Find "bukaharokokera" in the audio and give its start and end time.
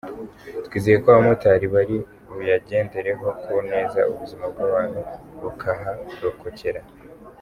5.41-6.81